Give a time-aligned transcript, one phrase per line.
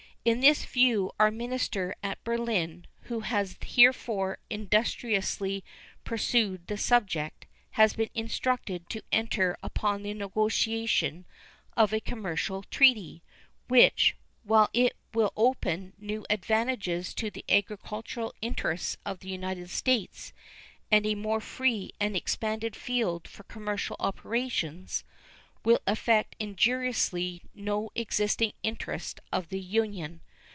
[0.23, 5.63] In this view our minister at Berlin, who has heretofore industriously
[6.03, 11.25] pursued the subject, has been instructed to enter upon the negotiation
[11.75, 13.23] of a commercial treaty,
[13.67, 20.33] which, while it will open new advantages to the agricultural interests of the United States
[20.91, 25.03] and a more free and expanded field for commercial operations,
[25.63, 30.19] will affect injuriously no existing interest of the Union.